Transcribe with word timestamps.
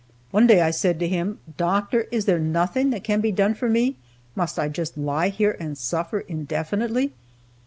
One 0.31 0.47
day 0.47 0.63
I 0.63 0.71
said 0.71 0.97
to 0.99 1.07
him, 1.07 1.37
"Doctor, 1.57 2.07
is 2.11 2.25
there 2.25 2.39
nothing 2.39 2.89
that 2.89 3.03
can 3.03 3.21
be 3.21 3.31
done 3.31 3.53
for 3.53 3.69
me? 3.69 3.97
Must 4.35 4.57
I 4.57 4.67
just 4.67 4.97
lie 4.97 5.29
here 5.29 5.55
and 5.59 5.77
suffer 5.77 6.21
indefinitely?" 6.21 7.13